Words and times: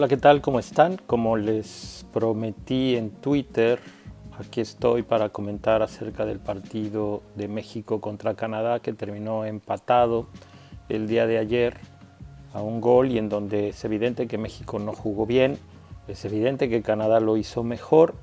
Hola, 0.00 0.08
¿qué 0.08 0.16
tal? 0.16 0.40
¿Cómo 0.40 0.58
están? 0.58 0.96
Como 0.96 1.36
les 1.36 2.06
prometí 2.10 2.96
en 2.96 3.10
Twitter, 3.10 3.78
aquí 4.38 4.62
estoy 4.62 5.02
para 5.02 5.28
comentar 5.28 5.82
acerca 5.82 6.24
del 6.24 6.38
partido 6.38 7.20
de 7.34 7.48
México 7.48 8.00
contra 8.00 8.32
Canadá 8.32 8.80
que 8.80 8.94
terminó 8.94 9.44
empatado 9.44 10.28
el 10.88 11.06
día 11.06 11.26
de 11.26 11.36
ayer 11.36 11.76
a 12.54 12.62
un 12.62 12.80
gol 12.80 13.10
y 13.10 13.18
en 13.18 13.28
donde 13.28 13.68
es 13.68 13.84
evidente 13.84 14.26
que 14.26 14.38
México 14.38 14.78
no 14.78 14.94
jugó 14.94 15.26
bien, 15.26 15.58
es 16.08 16.24
evidente 16.24 16.70
que 16.70 16.80
Canadá 16.80 17.20
lo 17.20 17.36
hizo 17.36 17.62
mejor 17.62 18.14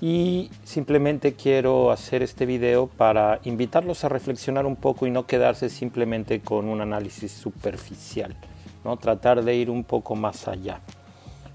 y 0.00 0.50
simplemente 0.64 1.34
quiero 1.34 1.90
hacer 1.90 2.22
este 2.22 2.46
video 2.46 2.86
para 2.86 3.40
invitarlos 3.44 4.02
a 4.02 4.08
reflexionar 4.08 4.64
un 4.64 4.76
poco 4.76 5.06
y 5.06 5.10
no 5.10 5.26
quedarse 5.26 5.68
simplemente 5.68 6.40
con 6.40 6.70
un 6.70 6.80
análisis 6.80 7.32
superficial, 7.32 8.34
¿no? 8.82 8.96
tratar 8.96 9.44
de 9.44 9.56
ir 9.56 9.68
un 9.68 9.84
poco 9.84 10.16
más 10.16 10.48
allá. 10.48 10.80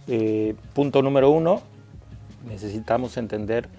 Eh, 0.08 0.56
punto 0.74 1.02
número 1.02 1.30
uno, 1.30 1.62
necesitamos 2.48 3.18
entender 3.18 3.70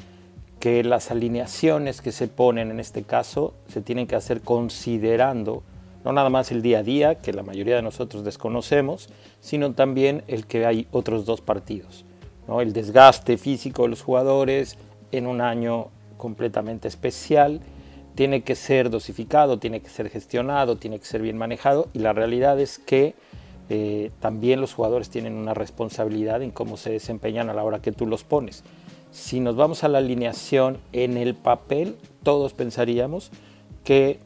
que 0.60 0.82
las 0.82 1.10
alineaciones 1.10 2.00
que 2.00 2.12
se 2.12 2.28
ponen 2.28 2.70
en 2.70 2.80
este 2.80 3.02
caso 3.02 3.54
se 3.68 3.82
tienen 3.82 4.06
que 4.06 4.16
hacer 4.16 4.40
considerando 4.40 5.62
no 6.04 6.12
nada 6.12 6.28
más 6.28 6.52
el 6.52 6.60
día 6.62 6.80
a 6.80 6.82
día, 6.82 7.14
que 7.16 7.32
la 7.32 7.42
mayoría 7.42 7.76
de 7.76 7.82
nosotros 7.82 8.24
desconocemos, 8.24 9.08
sino 9.40 9.72
también 9.72 10.22
el 10.28 10.46
que 10.46 10.66
hay 10.66 10.86
otros 10.92 11.24
dos 11.24 11.40
partidos. 11.40 12.04
El 12.60 12.74
desgaste 12.74 13.38
físico 13.38 13.84
de 13.84 13.88
los 13.88 14.02
jugadores 14.02 14.76
en 15.12 15.26
un 15.26 15.40
año 15.40 15.88
completamente 16.18 16.88
especial 16.88 17.60
tiene 18.14 18.42
que 18.42 18.54
ser 18.54 18.90
dosificado, 18.90 19.58
tiene 19.58 19.80
que 19.80 19.88
ser 19.88 20.10
gestionado, 20.10 20.76
tiene 20.76 20.98
que 20.98 21.06
ser 21.06 21.22
bien 21.22 21.38
manejado 21.38 21.88
y 21.94 22.00
la 22.00 22.12
realidad 22.12 22.60
es 22.60 22.78
que 22.78 23.14
eh, 23.68 24.10
también 24.20 24.60
los 24.60 24.74
jugadores 24.74 25.10
tienen 25.10 25.34
una 25.34 25.54
responsabilidad 25.54 26.42
en 26.42 26.50
cómo 26.50 26.76
se 26.76 26.90
desempeñan 26.90 27.48
a 27.50 27.54
la 27.54 27.64
hora 27.64 27.80
que 27.80 27.92
tú 27.92 28.06
los 28.06 28.24
pones. 28.24 28.64
Si 29.10 29.40
nos 29.40 29.56
vamos 29.56 29.84
a 29.84 29.88
la 29.88 29.98
alineación 29.98 30.78
en 30.92 31.16
el 31.16 31.34
papel, 31.34 31.96
todos 32.22 32.52
pensaríamos 32.52 33.30
que 33.84 34.18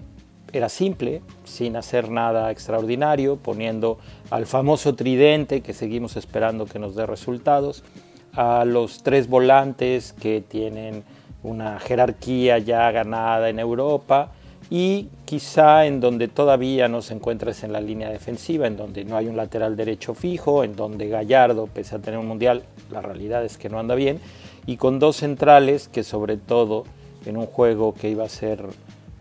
era 0.52 0.68
simple, 0.68 1.20
sin 1.44 1.76
hacer 1.76 2.10
nada 2.10 2.50
extraordinario, 2.50 3.36
poniendo 3.36 3.98
al 4.30 4.46
famoso 4.46 4.94
tridente 4.94 5.60
que 5.60 5.74
seguimos 5.74 6.16
esperando 6.16 6.64
que 6.66 6.78
nos 6.78 6.94
dé 6.94 7.06
resultados, 7.06 7.84
a 8.32 8.64
los 8.64 9.02
tres 9.02 9.28
volantes 9.28 10.14
que 10.14 10.40
tienen 10.40 11.04
una 11.42 11.78
jerarquía 11.80 12.58
ya 12.58 12.90
ganada 12.90 13.48
en 13.48 13.58
Europa, 13.58 14.32
y 14.70 15.08
quizá 15.24 15.86
en 15.86 16.00
donde 16.00 16.28
todavía 16.28 16.88
no 16.88 17.00
se 17.00 17.14
encuentres 17.14 17.64
en 17.64 17.72
la 17.72 17.80
línea 17.80 18.10
defensiva, 18.10 18.66
en 18.66 18.76
donde 18.76 19.04
no 19.04 19.16
hay 19.16 19.26
un 19.26 19.36
lateral 19.36 19.76
derecho 19.76 20.14
fijo, 20.14 20.64
en 20.64 20.76
donde 20.76 21.08
Gallardo, 21.08 21.66
pese 21.66 21.96
a 21.96 21.98
tener 21.98 22.20
un 22.20 22.28
mundial, 22.28 22.64
la 22.90 23.00
realidad 23.00 23.44
es 23.44 23.56
que 23.56 23.68
no 23.68 23.78
anda 23.78 23.94
bien, 23.94 24.20
y 24.66 24.76
con 24.76 24.98
dos 24.98 25.16
centrales 25.16 25.88
que 25.88 26.02
sobre 26.02 26.36
todo 26.36 26.84
en 27.24 27.36
un 27.36 27.46
juego 27.46 27.94
que 27.94 28.10
iba 28.10 28.24
a 28.24 28.28
ser 28.28 28.62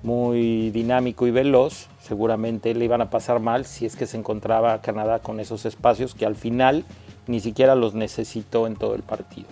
muy 0.03 0.69
dinámico 0.71 1.27
y 1.27 1.31
veloz, 1.31 1.87
seguramente 2.01 2.73
le 2.73 2.85
iban 2.85 3.01
a 3.01 3.09
pasar 3.09 3.39
mal 3.39 3.65
si 3.65 3.85
es 3.85 3.95
que 3.95 4.05
se 4.05 4.17
encontraba 4.17 4.81
Canadá 4.81 5.19
con 5.19 5.39
esos 5.39 5.65
espacios 5.65 6.13
que 6.13 6.25
al 6.25 6.35
final 6.35 6.85
ni 7.25 7.39
siquiera 7.39 7.75
los 7.75 7.93
necesitó 7.93 8.67
en 8.67 8.75
todo 8.75 8.95
el 8.95 9.03
partido. 9.03 9.47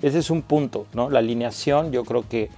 Ese 0.00 0.18
es 0.18 0.30
un 0.30 0.42
punto, 0.42 0.86
¿no? 0.94 1.10
La 1.10 1.20
alineación 1.20 1.92
yo 1.92 2.04
creo 2.04 2.24
que 2.28 2.50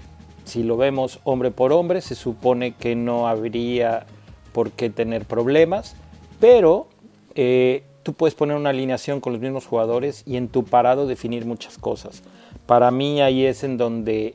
si 0.44 0.62
lo 0.62 0.76
vemos 0.76 1.20
hombre 1.24 1.50
por 1.50 1.72
hombre, 1.72 2.00
se 2.00 2.14
supone 2.14 2.74
que 2.74 2.94
no 2.94 3.28
habría 3.28 4.06
por 4.52 4.70
qué 4.70 4.90
tener 4.90 5.24
problemas, 5.24 5.96
pero 6.40 6.86
eh, 7.34 7.82
tú 8.02 8.12
puedes 8.12 8.34
poner 8.34 8.56
una 8.56 8.70
alineación 8.70 9.20
con 9.20 9.32
los 9.32 9.42
mismos 9.42 9.66
jugadores 9.66 10.22
y 10.26 10.36
en 10.36 10.48
tu 10.48 10.64
parado 10.64 11.06
definir 11.06 11.46
muchas 11.46 11.78
cosas. 11.78 12.22
Para 12.66 12.90
mí 12.90 13.20
ahí 13.20 13.44
es 13.44 13.64
en 13.64 13.76
donde 13.76 14.34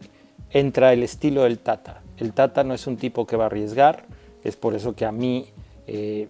entra 0.51 0.93
el 0.93 1.03
estilo 1.03 1.43
del 1.43 1.59
Tata. 1.59 2.01
El 2.17 2.33
Tata 2.33 2.63
no 2.63 2.73
es 2.73 2.87
un 2.87 2.97
tipo 2.97 3.25
que 3.25 3.37
va 3.37 3.45
a 3.45 3.47
arriesgar, 3.47 4.05
es 4.43 4.55
por 4.55 4.75
eso 4.75 4.95
que 4.95 5.05
a 5.05 5.11
mí, 5.11 5.45
eh, 5.87 6.27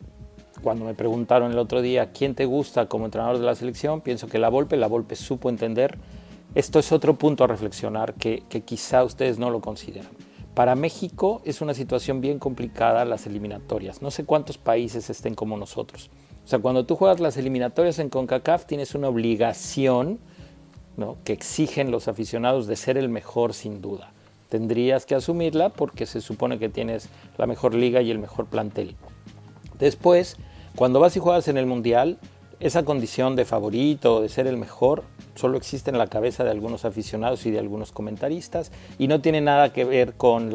cuando 0.61 0.85
me 0.85 0.93
preguntaron 0.93 1.51
el 1.51 1.57
otro 1.57 1.81
día 1.81 2.11
quién 2.11 2.35
te 2.35 2.45
gusta 2.45 2.87
como 2.87 3.05
entrenador 3.05 3.39
de 3.39 3.45
la 3.45 3.55
selección, 3.55 4.01
pienso 4.01 4.27
que 4.27 4.37
la 4.37 4.49
Volpe, 4.49 4.77
la 4.77 4.87
Volpe 4.87 5.15
supo 5.15 5.49
entender 5.49 5.97
esto 6.55 6.79
es 6.79 6.91
otro 6.91 7.15
punto 7.15 7.43
a 7.43 7.47
reflexionar 7.47 8.15
que, 8.15 8.41
quizá 8.65 9.03
ustedes 9.03 9.37
no 9.37 9.51
lo 9.51 9.61
consideran. 9.61 10.11
Para 10.55 10.75
México 10.75 11.41
es 11.45 11.61
una 11.61 11.73
situación 11.73 12.21
bien 12.21 12.39
complicada 12.39 13.05
las 13.05 13.27
eliminatorias. 13.27 14.01
No 14.01 14.09
sé 14.09 14.25
cuántos 14.25 14.57
países 14.57 15.09
estén 15.09 15.35
como 15.35 15.57
nosotros. 15.57 16.09
O 16.43 16.47
sea, 16.47 16.59
cuando 16.59 16.85
tú 16.85 16.95
juegas 16.95 17.19
las 17.19 17.37
eliminatorias 17.37 17.99
en 17.99 18.09
CONCACAF 18.09 18.65
tienes 18.65 18.95
una 18.95 19.09
obligación 19.09 20.19
¿no? 20.97 21.17
que 21.23 21.33
exigen 21.33 21.91
los 21.91 22.07
aficionados 22.07 22.65
de 22.65 22.75
ser 22.75 22.97
el 22.97 23.09
mejor 23.09 23.53
sin 23.53 23.79
duda. 23.79 24.11
Tendrías 24.49 25.05
que 25.05 25.13
asumirla 25.13 25.69
porque 25.69 26.07
se 26.07 26.19
supone 26.19 26.57
que 26.57 26.67
tienes 26.67 27.09
la 27.37 27.45
mejor 27.45 27.75
liga 27.75 28.01
y 28.01 28.09
el 28.09 28.17
mejor 28.17 28.47
plantel. 28.47 28.95
Después, 29.77 30.37
cuando 30.75 30.99
vas 30.99 31.15
y 31.15 31.19
juegas 31.19 31.47
en 31.47 31.57
el 31.57 31.67
Mundial, 31.67 32.17
esa 32.59 32.83
condición 32.83 33.35
de 33.35 33.45
favorito, 33.45 34.21
de 34.21 34.29
ser 34.29 34.47
el 34.47 34.57
mejor, 34.57 35.03
solo 35.39 35.57
existe 35.57 35.89
en 35.89 35.97
la 35.97 36.07
cabeza 36.07 36.43
de 36.43 36.51
algunos 36.51 36.85
aficionados 36.85 37.45
y 37.45 37.51
de 37.51 37.59
algunos 37.59 37.91
comentaristas 37.91 38.71
y 38.97 39.07
no 39.07 39.21
tiene 39.21 39.39
nada 39.41 39.71
que 39.71 39.85
ver 39.85 40.13
con, 40.13 40.51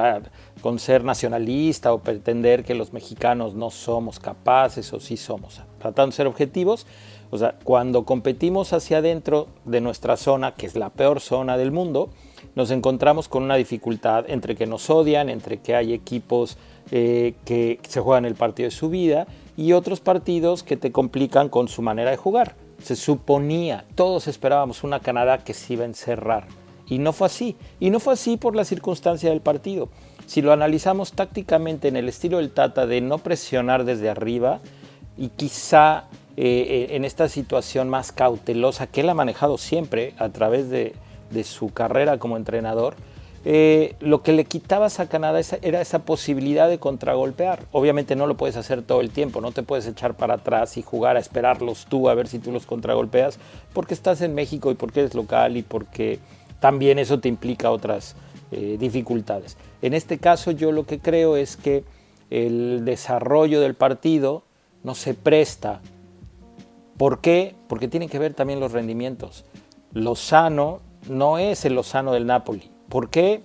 con 0.61 0.79
ser 0.79 1.05
nacionalista 1.05 1.93
o 1.93 2.01
pretender 2.01 2.65
que 2.65 2.75
los 2.75 2.93
mexicanos 2.93 3.55
no 3.55 3.71
somos 3.71 4.21
capaces 4.21 4.93
o 4.93 5.01
sí 5.01 5.17
somos. 5.17 5.63
Tratando 5.79 6.11
de 6.11 6.17
ser 6.17 6.27
objetivos, 6.27 6.87
o 7.31 7.39
sea, 7.39 7.57
cuando 7.65 8.05
competimos 8.05 8.73
hacia 8.73 8.99
adentro 8.99 9.49
de 9.65 9.81
nuestra 9.81 10.17
zona, 10.17 10.53
que 10.53 10.67
es 10.67 10.77
la 10.77 10.91
peor 10.91 11.21
zona 11.21 11.57
del 11.57 11.73
mundo, 11.73 12.11
nos 12.55 12.71
encontramos 12.71 13.29
con 13.29 13.43
una 13.43 13.57
dificultad 13.57 14.27
entre 14.29 14.55
que 14.55 14.67
nos 14.67 14.91
odian, 14.91 15.31
entre 15.31 15.59
que 15.59 15.75
hay 15.75 15.95
equipos 15.95 16.59
eh, 16.91 17.35
que 17.45 17.81
se 17.89 18.01
juegan 18.01 18.27
el 18.27 18.35
partido 18.35 18.69
de 18.69 18.71
su 18.71 18.91
vida 18.91 19.27
y 19.57 19.73
otros 19.73 20.01
partidos 20.01 20.63
que 20.63 20.77
te 20.77 20.93
complican 20.93 21.49
con 21.49 21.69
su 21.69 21.81
manera 21.81 22.11
de 22.11 22.17
jugar. 22.17 22.64
Se 22.85 22.97
suponía, 22.97 23.87
todos 23.95 24.29
esperábamos 24.29 24.85
una 24.85 25.01
Canadá 25.01 25.39
que 25.39 25.55
se 25.55 25.73
iba 25.73 25.85
a 25.85 25.87
encerrar. 25.87 26.47
Y 26.87 26.99
no 26.99 27.15
fue 27.15 27.29
así. 27.29 27.57
Y 27.81 27.89
no 27.89 27.99
fue 27.99 28.13
así 28.13 28.37
por 28.37 28.55
la 28.55 28.67
circunstancia 28.67 29.31
del 29.31 29.41
partido. 29.41 29.89
Si 30.27 30.43
lo 30.43 30.53
analizamos 30.53 31.13
tácticamente 31.13 31.89
en 31.89 31.97
el 31.97 32.11
estilo 32.11 32.37
del 32.37 32.51
Tata 32.51 32.87
de 32.87 33.01
no 33.01 33.17
presionar 33.17 33.87
desde 33.87 34.11
arriba 34.11 34.61
y 35.17 35.29
quizá 35.29 36.05
eh, 36.37 36.89
en 36.91 37.07
esta 37.07 37.31
situación 37.31 37.89
más 37.89 38.13
cautelosa 38.13 38.87
que 38.87 39.01
él 39.01 39.09
ha 39.09 39.15
manejado 39.15 39.57
siempre 39.57 40.13
a 40.19 40.29
través 40.29 40.69
de 40.69 40.93
su 41.43 41.73
carrera 41.73 42.19
como 42.19 42.37
entrenador, 42.37 42.97
eh, 43.47 43.95
lo 44.01 44.23
que 44.23 44.33
le 44.33 44.47
quitabas 44.47 45.01
a 45.01 45.09
Canadá 45.09 45.39
era 45.61 45.83
esa 45.83 45.99
posibilidad 46.01 46.69
de 46.69 46.79
contragolpear. 46.79 47.67
Obviamente 47.73 48.17
no 48.17 48.27
lo 48.27 48.39
puedes 48.39 48.57
hacer 48.57 48.83
todo 48.83 49.03
el 49.03 49.11
tiempo, 49.11 49.43
no 49.43 49.53
te 49.53 49.63
puedes 49.63 49.87
echar 49.87 50.15
para 50.17 50.35
atrás 50.35 50.79
y 50.79 50.83
jugar 50.83 51.17
a 51.17 51.21
esperarlos 51.21 51.85
tú 51.87 52.09
a 52.09 52.15
ver 52.15 52.27
si 52.27 52.39
tú 52.39 52.53
los 52.53 52.65
contragolpeas, 52.65 53.39
porque 53.75 53.93
estás 53.93 54.23
en 54.23 54.35
México 54.35 54.71
y 54.71 54.75
porque 54.75 55.01
eres 55.01 55.15
local 55.15 55.59
y 55.59 55.63
porque 55.63 56.21
también 56.59 56.99
eso 56.99 57.21
te 57.21 57.29
implica 57.29 57.71
otras 57.71 58.17
eh, 58.51 58.77
dificultades. 58.81 59.59
En 59.83 59.93
este 59.93 60.19
caso 60.19 60.51
yo 60.51 60.73
lo 60.73 60.87
que 60.87 60.99
creo 60.99 61.37
es 61.37 61.59
que 61.59 61.85
el 62.31 62.87
desarrollo 62.87 63.61
del 63.61 63.75
partido 63.75 64.45
no 64.83 64.95
se 64.95 65.13
presta. 65.13 65.83
¿Por 66.97 67.21
qué? 67.21 67.55
Porque 67.69 67.89
tienen 67.89 68.09
que 68.09 68.19
ver 68.19 68.33
también 68.33 68.61
los 68.61 68.73
rendimientos. 68.73 69.45
Lozano 69.93 70.81
no 71.09 71.37
es 71.39 71.67
el 71.67 71.75
Lozano 71.75 72.13
del 72.13 72.25
Napoli 72.25 72.74
¿Por 72.89 73.11
qué? 73.11 73.43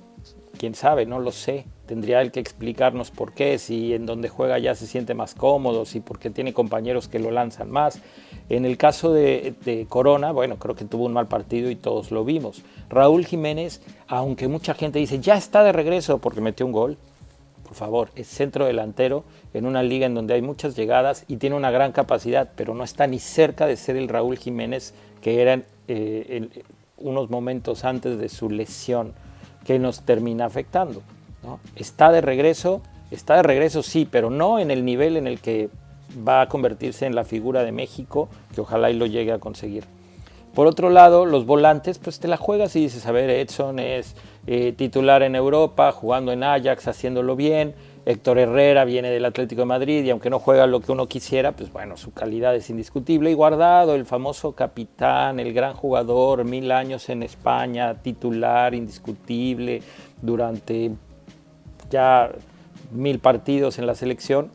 Quién 0.58 0.76
sabe, 0.76 1.06
no 1.06 1.20
lo 1.20 1.32
sé. 1.32 1.66
Tendría 1.86 2.22
él 2.22 2.32
que 2.32 2.40
explicarnos 2.40 3.10
por 3.10 3.34
qué, 3.34 3.58
si 3.58 3.96
en 3.96 4.06
donde 4.06 4.30
juega 4.30 4.60
ya 4.60 4.76
se 4.76 4.86
siente 4.86 5.16
más 5.16 5.34
cómodo, 5.34 5.86
si 5.86 6.02
porque 6.02 6.30
tiene 6.30 6.54
compañeros 6.54 7.08
que 7.08 7.18
lo 7.18 7.32
lanzan 7.32 7.72
más. 7.72 8.00
En 8.48 8.66
el 8.66 8.78
caso 8.78 9.12
de, 9.12 9.86
Corona, 9.90 10.32
bueno, 10.32 10.58
creo 10.58 10.76
que 10.76 10.86
tuvo 10.86 11.06
un 11.06 11.14
mal 11.14 11.28
partido 11.28 11.72
y 11.72 11.76
todos 11.76 12.12
lo 12.12 12.24
vimos. 12.26 12.62
Raúl 12.90 13.26
Jiménez, 13.26 13.82
aunque 14.08 14.48
mucha 14.48 14.76
gente 14.76 15.00
dice, 15.00 15.20
ya 15.20 15.36
está 15.36 15.64
de 15.64 15.72
regreso 15.72 16.20
porque 16.20 16.42
metió 16.42 16.66
un 16.66 16.74
gol, 16.74 16.98
por 17.64 17.76
favor, 17.76 18.10
es 18.16 18.28
centro 18.28 18.66
delantero 18.66 19.24
en 19.54 19.66
una 19.66 19.82
liga 19.82 20.06
en 20.06 20.16
donde 20.16 20.34
hay 20.34 20.42
muchas 20.42 20.76
llegadas 20.76 21.26
y 21.28 21.38
tiene 21.38 21.56
una 21.56 21.72
gran 21.72 21.92
capacidad, 21.92 22.52
pero 22.56 22.74
no 22.74 22.84
está 22.84 23.08
ni 23.08 23.20
cerca 23.20 23.66
de 23.68 23.78
ser 23.78 23.96
el 23.96 24.10
Raúl 24.10 24.38
Jiménez 24.38 24.94
que 25.22 25.42
era 25.42 25.62
eh, 25.88 26.50
unos 26.98 27.30
momentos 27.30 27.84
antes 27.84 28.18
de 28.18 28.30
su 28.30 28.50
lesión 28.50 29.14
que 29.66 29.80
nos 29.80 30.02
termina 30.02 30.46
afectando. 30.46 31.02
Está 31.76 32.12
de 32.12 32.22
regreso, 32.22 32.82
está 33.12 33.38
de 33.38 33.44
regreso 33.44 33.84
sí, 33.84 34.08
pero 34.10 34.30
no 34.30 34.60
en 34.60 34.72
el 34.72 34.86
nivel 34.86 35.18
en 35.18 35.28
el 35.28 35.40
que 35.40 35.70
va 36.28 36.42
a 36.42 36.50
convertirse 36.50 37.06
en 37.06 37.16
la 37.16 37.24
figura 37.24 37.64
de 37.64 37.72
México, 37.72 38.30
que 38.54 38.62
ojalá 38.62 38.90
y 38.90 38.96
lo 38.96 39.06
llegue 39.06 39.32
a 39.32 39.40
conseguir. 39.40 39.86
Por 40.54 40.68
otro 40.68 40.90
lado, 40.90 41.26
los 41.26 41.46
volantes, 41.46 42.00
pues 42.00 42.20
te 42.20 42.28
la 42.28 42.38
juegas 42.38 42.76
y 42.76 42.82
dices, 42.82 43.06
a 43.06 43.12
ver, 43.12 43.30
Edson 43.30 43.80
es 43.80 44.16
eh, 44.48 44.74
titular 44.76 45.22
en 45.24 45.36
Europa, 45.36 45.92
jugando 45.92 46.32
en 46.32 46.44
Ajax, 46.44 46.88
haciéndolo 46.88 47.36
bien, 47.36 47.76
Héctor 48.06 48.40
Herrera 48.40 48.86
viene 48.86 49.12
del 49.12 49.26
Atlético 49.26 49.62
de 49.62 49.66
Madrid 49.66 50.04
y 50.04 50.10
aunque 50.10 50.30
no 50.30 50.40
juega 50.40 50.66
lo 50.68 50.80
que 50.80 50.92
uno 50.92 51.08
quisiera, 51.08 51.52
pues 51.52 51.72
bueno, 51.72 51.98
su 51.98 52.12
calidad 52.12 52.56
es 52.56 52.70
indiscutible. 52.70 53.30
Y 53.30 53.34
Guardado, 53.34 53.96
el 53.96 54.06
famoso 54.06 54.54
capitán, 54.54 55.40
el 55.40 55.54
gran 55.54 55.74
jugador, 55.74 56.44
mil 56.46 56.72
años 56.72 57.10
en 57.10 57.24
España, 57.24 57.96
titular, 58.02 58.74
indiscutible, 58.74 59.82
durante 60.22 60.92
ya 61.90 62.32
mil 62.92 63.20
partidos 63.20 63.80
en 63.80 63.86
la 63.86 63.96
selección, 63.96 64.52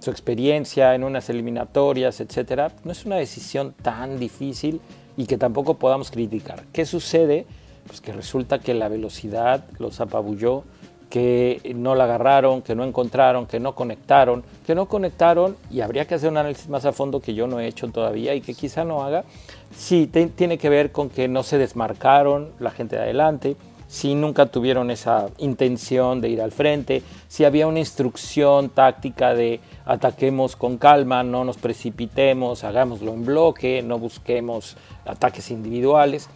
su 0.00 0.10
experiencia 0.10 0.94
en 0.94 1.04
unas 1.04 1.30
eliminatorias, 1.30 2.20
etcétera, 2.20 2.72
no 2.84 2.92
es 2.92 3.04
una 3.04 3.16
decisión 3.16 3.74
tan 3.82 4.18
difícil 4.18 4.80
y 5.16 5.26
que 5.26 5.38
tampoco 5.38 5.74
podamos 5.74 6.10
criticar. 6.10 6.64
¿Qué 6.72 6.86
sucede? 6.86 7.46
Pues 7.86 8.00
que 8.00 8.12
resulta 8.12 8.58
que 8.58 8.74
la 8.74 8.88
velocidad 8.88 9.64
los 9.78 10.00
apabulló, 10.00 10.64
que 11.12 11.60
no 11.76 11.94
la 11.94 12.04
agarraron, 12.04 12.62
que 12.62 12.74
no 12.74 12.84
encontraron, 12.84 13.44
que 13.44 13.60
no 13.60 13.74
conectaron, 13.74 14.42
que 14.66 14.74
no 14.74 14.86
conectaron 14.86 15.58
y 15.70 15.82
habría 15.82 16.06
que 16.06 16.14
hacer 16.14 16.30
un 16.30 16.38
análisis 16.38 16.70
más 16.70 16.86
a 16.86 16.92
fondo 16.92 17.20
que 17.20 17.34
yo 17.34 17.46
no 17.46 17.60
he 17.60 17.66
hecho 17.66 17.86
todavía 17.88 18.34
y 18.34 18.40
que 18.40 18.54
quizá 18.54 18.84
no 18.84 19.02
haga. 19.02 19.24
Sí, 19.76 20.06
tiene 20.06 20.56
que 20.56 20.70
ver 20.70 20.90
con 20.90 21.10
que 21.10 21.28
no 21.28 21.42
se 21.42 21.58
desmarcaron 21.58 22.48
la 22.60 22.70
gente 22.70 22.96
de 22.96 23.02
adelante, 23.02 23.56
si 23.88 24.14
nunca 24.14 24.46
tuvieron 24.46 24.90
esa 24.90 25.28
intención 25.36 26.22
de 26.22 26.30
ir 26.30 26.40
al 26.40 26.50
frente, 26.50 27.02
si 27.28 27.44
había 27.44 27.66
una 27.66 27.80
instrucción 27.80 28.70
táctica 28.70 29.34
de 29.34 29.60
ataquemos 29.84 30.56
con 30.56 30.78
calma, 30.78 31.22
no 31.24 31.44
nos 31.44 31.58
precipitemos, 31.58 32.64
hagámoslo 32.64 33.12
en 33.12 33.26
bloque, 33.26 33.82
no 33.82 33.98
busquemos 33.98 34.78
ataques 35.04 35.50
individuales. 35.50 36.30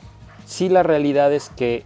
Si 0.45 0.69
la 0.69 0.83
realidad 0.83 1.33
es 1.33 1.49
que 1.49 1.83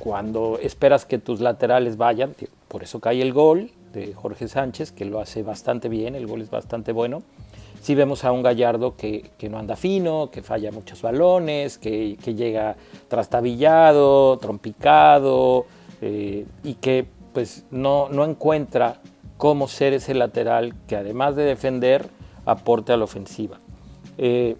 cuando 0.00 0.58
esperas 0.60 1.04
que 1.04 1.18
tus 1.18 1.40
laterales 1.40 1.98
vayan, 1.98 2.34
por 2.68 2.82
eso 2.82 3.00
cae 3.00 3.20
el 3.20 3.34
gol 3.34 3.70
de 3.92 4.14
Jorge 4.14 4.48
Sánchez, 4.48 4.92
que 4.92 5.04
lo 5.04 5.20
hace 5.20 5.42
bastante 5.42 5.88
bien, 5.88 6.14
el 6.14 6.26
gol 6.26 6.40
es 6.40 6.50
bastante 6.50 6.92
bueno, 6.92 7.22
si 7.82 7.94
vemos 7.94 8.24
a 8.24 8.32
un 8.32 8.42
Gallardo 8.42 8.96
que, 8.96 9.30
no 9.50 9.58
anda 9.58 9.76
fino, 9.76 10.30
que 10.30 10.42
falla 10.42 10.72
muchos 10.72 11.02
balones, 11.02 11.76
que, 11.76 12.16
llega 12.16 12.76
trastabillado, 13.08 14.38
trompicado 14.38 15.66
eh, 16.00 16.46
y 16.64 16.74
que 16.74 17.06
pues 17.34 17.64
no, 17.70 18.08
no 18.08 18.24
encuentra 18.24 19.00
cómo 19.36 19.68
ser 19.68 19.92
ese 19.92 20.14
lateral 20.14 20.74
que 20.88 20.96
además 20.96 21.36
de 21.36 21.44
defender 21.44 22.08
aporte 22.46 22.92
a 22.92 22.96
la 22.96 23.04
ofensiva. 23.04 23.58
Eh, 24.18 24.56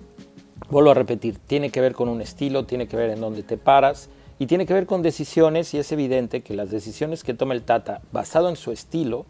vuelvo 0.70 0.90
a 0.90 0.94
repetir, 0.94 1.38
tiene 1.38 1.70
que 1.70 1.80
ver 1.80 1.94
con 1.94 2.08
un 2.08 2.20
estilo, 2.20 2.64
tiene 2.64 2.86
que 2.88 2.96
ver 2.96 3.10
en 3.10 3.20
dónde 3.20 3.42
te 3.42 3.56
paras 3.56 4.10
y 4.40 4.46
tiene 4.46 4.64
que 4.64 4.72
ver 4.72 4.86
con 4.86 5.02
decisiones 5.02 5.74
y 5.74 5.78
es 5.78 5.92
evidente 5.92 6.40
que 6.40 6.54
las 6.54 6.70
decisiones 6.70 7.22
que 7.24 7.34
toma 7.34 7.52
el 7.52 7.62
Tata 7.62 8.00
basado 8.10 8.48
en 8.48 8.56
su 8.56 8.72
estilo 8.72 9.26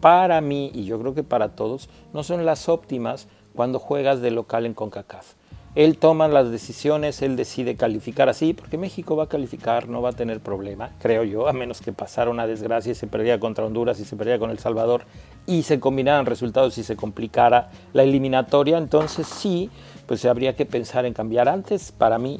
para 0.00 0.40
mí, 0.40 0.70
y 0.72 0.84
yo 0.84 0.96
creo 1.00 1.12
que 1.12 1.24
para 1.24 1.56
todos, 1.56 1.88
no 2.12 2.22
son 2.22 2.46
las 2.46 2.68
óptimas 2.68 3.26
cuando 3.56 3.80
juegas 3.80 4.20
de 4.20 4.30
local 4.30 4.64
en 4.64 4.72
CONCACAF. 4.72 5.32
Él 5.74 5.98
toma 5.98 6.28
las 6.28 6.52
decisiones, 6.52 7.20
él 7.22 7.34
decide 7.34 7.74
calificar 7.74 8.28
así, 8.28 8.54
porque 8.54 8.78
México 8.78 9.16
va 9.16 9.24
a 9.24 9.28
calificar, 9.28 9.88
no 9.88 10.02
va 10.02 10.10
a 10.10 10.12
tener 10.12 10.38
problema, 10.38 10.92
creo 11.00 11.24
yo, 11.24 11.48
a 11.48 11.52
menos 11.52 11.80
que 11.80 11.92
pasara 11.92 12.30
una 12.30 12.46
desgracia 12.46 12.92
y 12.92 12.94
se 12.94 13.08
perdiera 13.08 13.40
contra 13.40 13.66
Honduras 13.66 13.98
y 13.98 14.04
se 14.04 14.14
perdiera 14.14 14.38
con 14.38 14.50
El 14.50 14.60
Salvador 14.60 15.02
y 15.48 15.64
se 15.64 15.80
combinaran 15.80 16.26
resultados 16.26 16.78
y 16.78 16.84
se 16.84 16.94
complicara 16.94 17.72
la 17.92 18.04
eliminatoria, 18.04 18.78
entonces 18.78 19.26
sí, 19.26 19.68
pues 20.06 20.24
habría 20.26 20.54
que 20.54 20.64
pensar 20.64 21.06
en 21.06 21.12
cambiar 21.12 21.48
antes, 21.48 21.90
para 21.90 22.18
mí 22.20 22.38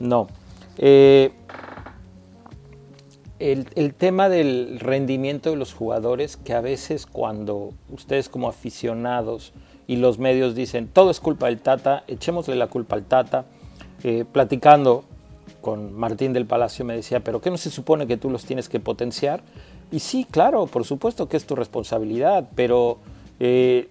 no. 0.00 0.26
Eh, 0.78 1.32
el, 3.38 3.94
tema 3.94 4.28
del 4.28 4.78
rendimiento 4.80 5.50
de 5.50 5.56
los 5.56 5.74
jugadores, 5.74 6.36
que 6.36 6.54
a 6.54 6.60
veces 6.60 7.06
cuando 7.06 7.72
ustedes 7.90 8.28
como 8.28 8.48
aficionados 8.48 9.52
y 9.86 9.96
los 9.96 10.18
medios 10.18 10.54
dicen, 10.54 10.88
todo 10.88 11.10
es 11.10 11.20
culpa 11.20 11.46
del 11.46 11.60
Tata, 11.60 12.04
echémosle 12.06 12.54
la 12.54 12.68
culpa 12.68 12.96
al 12.96 13.04
Tata, 13.04 13.44
eh, 14.02 14.24
platicando 14.30 15.04
con 15.60 15.94
Martín 15.94 16.32
del 16.32 16.46
Palacio 16.46 16.84
me 16.84 16.94
decía, 16.94 17.20
pero 17.20 17.40
¿qué 17.40 17.50
no 17.50 17.56
se 17.56 17.70
supone 17.70 18.06
que 18.06 18.16
tú 18.16 18.30
los 18.30 18.44
tienes 18.44 18.68
que 18.68 18.80
potenciar? 18.80 19.42
Y 19.90 20.00
sí, 20.00 20.26
claro, 20.30 20.66
por 20.66 20.84
supuesto 20.84 21.28
que 21.28 21.36
es 21.36 21.46
tu 21.46 21.54
responsabilidad, 21.54 22.48
pero 22.54 22.98
eh, 23.40 23.88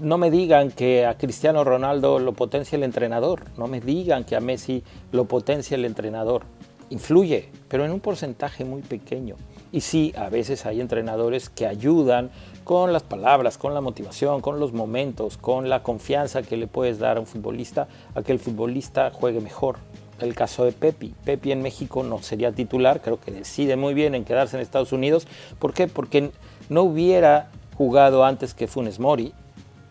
no 0.00 0.18
me 0.18 0.30
digan 0.30 0.70
que 0.70 1.06
a 1.06 1.16
Cristiano 1.16 1.64
Ronaldo 1.64 2.18
lo 2.18 2.32
potencia 2.32 2.76
el 2.76 2.82
entrenador, 2.82 3.44
no 3.56 3.66
me 3.66 3.80
digan 3.80 4.24
que 4.24 4.36
a 4.36 4.40
Messi 4.40 4.82
lo 5.12 5.24
potencia 5.26 5.74
el 5.74 5.84
entrenador 5.84 6.42
influye, 6.90 7.48
pero 7.68 7.84
en 7.84 7.92
un 7.92 8.00
porcentaje 8.00 8.64
muy 8.64 8.82
pequeño. 8.82 9.36
Y 9.70 9.82
sí, 9.82 10.14
a 10.16 10.28
veces 10.30 10.64
hay 10.64 10.80
entrenadores 10.80 11.50
que 11.50 11.66
ayudan 11.66 12.30
con 12.64 12.92
las 12.92 13.02
palabras, 13.02 13.58
con 13.58 13.74
la 13.74 13.80
motivación, 13.80 14.40
con 14.40 14.60
los 14.60 14.72
momentos, 14.72 15.36
con 15.36 15.68
la 15.68 15.82
confianza 15.82 16.42
que 16.42 16.56
le 16.56 16.66
puedes 16.66 16.98
dar 16.98 17.18
a 17.18 17.20
un 17.20 17.26
futbolista, 17.26 17.88
a 18.14 18.22
que 18.22 18.32
el 18.32 18.38
futbolista 18.38 19.10
juegue 19.10 19.40
mejor. 19.40 19.76
El 20.20 20.34
caso 20.34 20.64
de 20.64 20.72
Pepi. 20.72 21.14
Pepi 21.24 21.52
en 21.52 21.62
México 21.62 22.02
no 22.02 22.18
sería 22.20 22.50
titular, 22.52 23.00
creo 23.00 23.20
que 23.20 23.30
decide 23.30 23.76
muy 23.76 23.94
bien 23.94 24.14
en 24.14 24.24
quedarse 24.24 24.56
en 24.56 24.62
Estados 24.62 24.92
Unidos. 24.92 25.28
¿Por 25.58 25.74
qué? 25.74 25.86
Porque 25.86 26.32
no 26.68 26.82
hubiera 26.82 27.50
jugado 27.76 28.24
antes 28.24 28.54
que 28.54 28.66
Funes 28.66 28.98
Mori, 28.98 29.32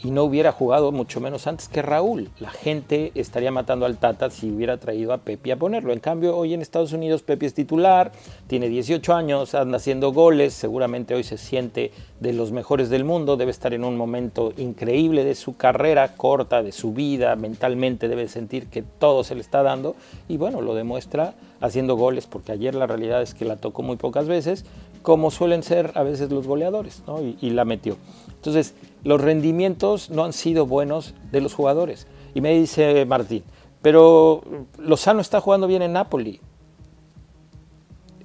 y 0.03 0.11
no 0.11 0.23
hubiera 0.23 0.51
jugado 0.51 0.91
mucho 0.91 1.19
menos 1.19 1.47
antes 1.47 1.67
que 1.67 1.81
Raúl. 1.81 2.29
La 2.39 2.49
gente 2.49 3.11
estaría 3.15 3.51
matando 3.51 3.85
al 3.85 3.97
Tata 3.97 4.29
si 4.29 4.51
hubiera 4.51 4.77
traído 4.77 5.13
a 5.13 5.19
Pepe 5.19 5.51
a 5.51 5.57
ponerlo. 5.57 5.93
En 5.93 5.99
cambio, 5.99 6.35
hoy 6.35 6.53
en 6.53 6.61
Estados 6.61 6.93
Unidos 6.93 7.23
Pepe 7.23 7.45
es 7.45 7.53
titular, 7.53 8.11
tiene 8.47 8.69
18 8.69 9.13
años, 9.13 9.55
anda 9.55 9.77
haciendo 9.77 10.13
goles, 10.13 10.53
seguramente 10.53 11.15
hoy 11.15 11.23
se 11.23 11.37
siente 11.37 11.91
de 12.19 12.33
los 12.33 12.51
mejores 12.51 12.89
del 12.89 13.03
mundo, 13.03 13.37
debe 13.37 13.51
estar 13.51 13.73
en 13.73 13.83
un 13.83 13.97
momento 13.97 14.53
increíble 14.57 15.23
de 15.23 15.35
su 15.35 15.55
carrera 15.57 16.15
corta, 16.15 16.63
de 16.63 16.71
su 16.71 16.93
vida, 16.93 17.35
mentalmente 17.35 18.07
debe 18.07 18.27
sentir 18.27 18.67
que 18.67 18.81
todo 18.83 19.23
se 19.23 19.35
le 19.35 19.41
está 19.41 19.63
dando 19.63 19.95
y 20.27 20.37
bueno, 20.37 20.61
lo 20.61 20.75
demuestra 20.75 21.33
haciendo 21.61 21.95
goles 21.95 22.27
porque 22.27 22.51
ayer 22.51 22.75
la 22.75 22.87
realidad 22.87 23.21
es 23.21 23.33
que 23.33 23.45
la 23.45 23.57
tocó 23.57 23.81
muy 23.81 23.97
pocas 23.97 24.27
veces, 24.27 24.65
como 25.01 25.31
suelen 25.31 25.63
ser 25.63 25.91
a 25.95 26.03
veces 26.03 26.31
los 26.31 26.47
goleadores, 26.47 27.03
¿no? 27.07 27.19
y, 27.21 27.49
la 27.51 27.65
metió. 27.65 27.97
Entonces, 28.35 28.75
los 29.03 29.21
rendimientos 29.21 30.09
no 30.09 30.25
han 30.25 30.33
sido 30.33 30.65
buenos 30.65 31.13
de 31.31 31.41
los 31.41 31.53
jugadores. 31.53 32.07
Y 32.35 32.41
me 32.41 32.53
dice 32.53 33.05
Martín, 33.05 33.43
pero 33.81 34.43
Lozano 34.77 35.21
está 35.21 35.41
jugando 35.41 35.67
bien 35.67 35.81
en 35.81 35.93
Napoli. 35.93 36.39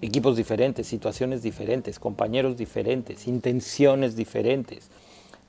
Equipos 0.01 0.37
diferentes, 0.37 0.87
situaciones 0.87 1.43
diferentes, 1.43 1.99
compañeros 1.99 2.57
diferentes, 2.57 3.29
intenciones 3.29 4.17
diferentes. 4.17 4.91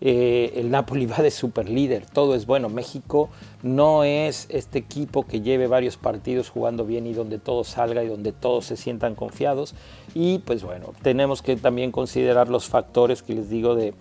Eh, 0.05 0.59
el 0.59 0.69
Napoli 0.69 1.05
va 1.07 1.19
de 1.19 1.31
super 1.31 1.69
líder, 1.69 2.05
todo 2.05 2.35
es 2.35 2.45
bueno. 2.45 2.67
México 2.67 3.29
no 3.61 4.03
es 4.03 4.47
este 4.49 4.77
equipo 4.77 5.25
que 5.25 5.39
lleve 5.39 5.67
varios 5.67 5.95
partidos 5.95 6.49
jugando 6.49 6.85
bien 6.85 7.07
y 7.07 7.13
donde 7.13 7.39
todo 7.39 7.63
salga 7.63 8.03
y 8.03 8.09
donde 8.09 8.33
todos 8.33 8.65
se 8.65 8.75
sientan 8.75 9.15
confiados. 9.15 9.75
Y 10.13 10.39
pues 10.39 10.61
bueno, 10.61 10.93
tenemos 11.01 11.41
que 11.41 11.55
también 11.55 11.93
considerar 11.93 12.49
los 12.49 12.67
factores 12.67 13.23
que 13.23 13.33
les 13.33 13.49
digo 13.49 13.75
de, 13.75 13.93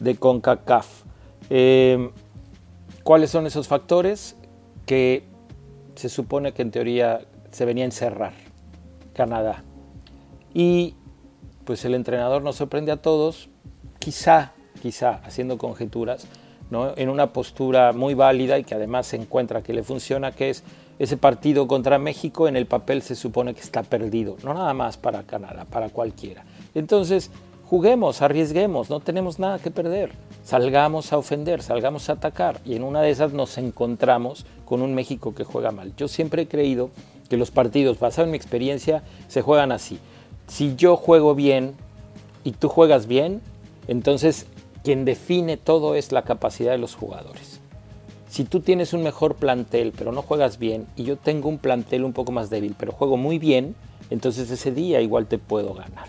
de 0.00 0.16
CONCACAF. 0.16 1.02
Eh, 1.50 2.10
¿Cuáles 3.02 3.30
son 3.30 3.46
esos 3.46 3.68
factores 3.68 4.36
que 4.86 5.24
se 5.94 6.08
supone 6.08 6.54
que 6.54 6.62
en 6.62 6.70
teoría 6.70 7.20
se 7.50 7.66
venía 7.66 7.84
a 7.84 7.88
encerrar? 7.88 8.32
Canadá. 9.12 9.62
Y 10.54 10.94
pues 11.66 11.84
el 11.84 11.94
entrenador 11.94 12.42
nos 12.42 12.56
sorprende 12.56 12.92
a 12.92 12.96
todos, 12.96 13.50
quizá, 13.98 14.53
quizá, 14.84 15.22
haciendo 15.24 15.56
conjeturas, 15.56 16.26
¿no? 16.70 16.92
en 16.94 17.08
una 17.08 17.32
postura 17.32 17.94
muy 17.94 18.12
válida 18.12 18.58
y 18.58 18.64
que 18.64 18.74
además 18.74 19.06
se 19.06 19.16
encuentra 19.16 19.62
que 19.62 19.72
le 19.72 19.82
funciona, 19.82 20.32
que 20.32 20.50
es 20.50 20.62
ese 20.98 21.16
partido 21.16 21.66
contra 21.66 21.98
México 21.98 22.48
en 22.48 22.54
el 22.54 22.66
papel 22.66 23.00
se 23.00 23.14
supone 23.14 23.54
que 23.54 23.62
está 23.62 23.82
perdido, 23.82 24.36
no 24.44 24.52
nada 24.52 24.74
más 24.74 24.98
para 24.98 25.22
Canadá, 25.22 25.64
para 25.64 25.88
cualquiera. 25.88 26.44
Entonces, 26.74 27.30
Juguemos, 27.64 28.20
arriesguemos, 28.20 28.90
no 28.90 29.00
tenemos 29.00 29.38
nada 29.38 29.58
que 29.58 29.70
perder. 29.70 30.12
Salgamos 30.44 31.14
a 31.14 31.18
ofender, 31.18 31.62
salgamos 31.62 32.10
a 32.10 32.12
atacar 32.12 32.60
y 32.62 32.76
en 32.76 32.84
una 32.84 33.00
de 33.00 33.10
esas 33.10 33.32
nos 33.32 33.56
encontramos 33.56 34.44
con 34.66 34.82
un 34.82 34.94
México 34.94 35.34
que 35.34 35.44
juega 35.44 35.72
mal. 35.72 35.94
Yo 35.96 36.06
siempre 36.06 36.42
he 36.42 36.46
creído 36.46 36.90
que 37.30 37.38
los 37.38 37.50
partidos, 37.50 37.98
basado 37.98 38.26
en 38.26 38.32
mi 38.32 38.36
experiencia, 38.36 39.02
se 39.28 39.40
juegan 39.40 39.72
así. 39.72 39.98
Si 40.46 40.76
yo 40.76 40.96
juego 40.96 41.34
bien 41.34 41.72
y 42.44 42.52
tú 42.52 42.68
juegas 42.68 43.06
bien, 43.06 43.40
entonces 43.88 44.46
quien 44.84 45.04
define 45.04 45.56
todo 45.56 45.96
es 45.96 46.12
la 46.12 46.22
capacidad 46.22 46.70
de 46.70 46.78
los 46.78 46.94
jugadores. 46.94 47.60
Si 48.28 48.44
tú 48.44 48.60
tienes 48.60 48.92
un 48.92 49.02
mejor 49.02 49.34
plantel 49.36 49.92
pero 49.96 50.12
no 50.12 50.22
juegas 50.22 50.58
bien 50.58 50.86
y 50.94 51.04
yo 51.04 51.16
tengo 51.16 51.48
un 51.48 51.58
plantel 51.58 52.04
un 52.04 52.12
poco 52.12 52.30
más 52.30 52.50
débil 52.50 52.76
pero 52.78 52.92
juego 52.92 53.16
muy 53.16 53.38
bien, 53.38 53.74
entonces 54.10 54.50
ese 54.50 54.70
día 54.70 55.00
igual 55.00 55.26
te 55.26 55.38
puedo 55.38 55.72
ganar. 55.74 56.06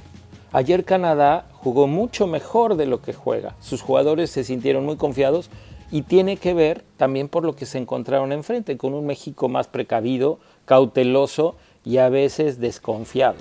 Ayer 0.52 0.84
Canadá 0.86 1.48
jugó 1.54 1.88
mucho 1.88 2.28
mejor 2.28 2.76
de 2.76 2.86
lo 2.86 3.02
que 3.02 3.14
juega. 3.14 3.56
Sus 3.60 3.82
jugadores 3.82 4.30
se 4.30 4.44
sintieron 4.44 4.86
muy 4.86 4.98
confiados 4.98 5.50
y 5.92 6.02
tiene 6.02 6.38
que 6.38 6.54
ver 6.54 6.84
también 6.98 7.30
por 7.30 7.46
lo 7.46 7.56
que 7.56 7.66
se 7.66 7.78
encontraron 7.78 8.32
enfrente, 8.32 8.78
con 8.78 8.94
un 8.94 9.06
México 9.06 9.50
más 9.50 9.68
precavido, 9.68 10.40
cauteloso 10.66 11.56
y 11.84 11.98
a 11.98 12.10
veces 12.10 12.60
desconfiado. 12.60 13.38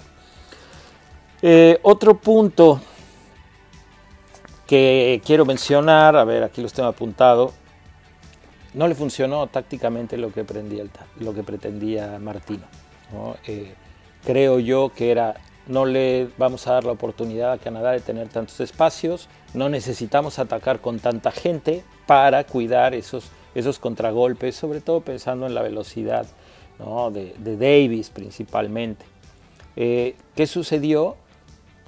Eh, 1.42 1.78
otro 1.82 2.18
punto 2.18 2.80
que 4.66 5.20
quiero 5.24 5.44
mencionar, 5.44 6.16
a 6.16 6.24
ver, 6.24 6.42
aquí 6.42 6.62
los 6.62 6.72
tengo 6.72 6.88
apuntado, 6.88 7.52
no 8.72 8.88
le 8.88 8.94
funcionó 8.94 9.46
tácticamente 9.46 10.16
lo 10.16 10.32
que, 10.32 10.44
lo 11.20 11.34
que 11.34 11.42
pretendía 11.42 12.18
Martino. 12.18 12.64
Eh, 13.46 13.74
creo 14.24 14.58
yo 14.58 14.90
que 14.94 15.10
era, 15.10 15.34
no 15.66 15.86
le 15.86 16.28
vamos 16.38 16.66
a 16.66 16.72
dar 16.72 16.84
la 16.84 16.92
oportunidad 16.92 17.52
a 17.52 17.58
Canadá 17.58 17.92
de 17.92 18.00
tener 18.00 18.28
tantos 18.28 18.60
espacios, 18.60 19.28
no 19.52 19.68
necesitamos 19.68 20.38
atacar 20.38 20.80
con 20.80 20.98
tanta 20.98 21.30
gente 21.30 21.84
para 22.06 22.44
cuidar 22.44 22.94
esos, 22.94 23.30
esos 23.54 23.78
contragolpes, 23.78 24.56
sobre 24.56 24.80
todo 24.80 25.02
pensando 25.02 25.46
en 25.46 25.54
la 25.54 25.62
velocidad 25.62 26.26
de, 27.12 27.56
Davis 27.56 28.10
principalmente. 28.10 29.04
Eh, 29.76 30.16
¿Qué 30.34 30.46
sucedió? 30.46 31.16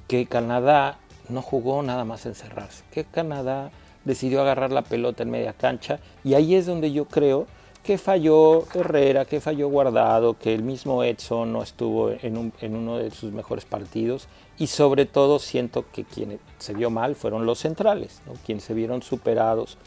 Que 0.06 0.26
Canadá 0.26 0.99
no 1.28 1.42
jugó 1.42 1.83
nada 1.83 2.04
más 2.04 2.26
encerrarse, 2.26 2.85
que 2.90 3.04
Canadá 3.04 3.71
decidió 4.04 4.40
agarrar 4.40 4.73
la 4.73 4.83
pelota 4.83 5.23
en 5.23 5.30
media 5.30 5.52
cancha 5.52 5.99
y 6.25 6.35
ahí 6.35 6.54
es 6.54 6.66
donde 6.66 6.92
yo 6.92 7.06
creo 7.06 7.47
que 7.87 7.99
falló 7.99 8.64
Herrera, 8.75 9.25
que 9.26 9.40
falló 9.40 9.68
Guardado, 9.68 10.37
que 10.37 10.52
el 10.52 10.64
mismo 10.64 11.04
Edson 11.04 11.52
no 11.52 11.62
estuvo 11.62 12.11
en, 12.11 12.37
uno 12.75 12.99
de 12.99 13.12
sus 13.12 13.33
mejores 13.33 13.64
partidos 13.64 14.26
y 14.59 14.66
sobre 14.66 15.06
todo 15.06 15.38
siento 15.38 15.85
que 15.92 16.02
quien 16.02 16.40
se 16.59 16.75
vio 16.75 16.90
mal 16.90 17.14
fueron 17.14 17.47
los 17.47 17.61
centrales, 17.61 18.23
quienes 18.45 18.64
se 18.64 18.75
vieron 18.75 19.02
superados. 19.02 19.78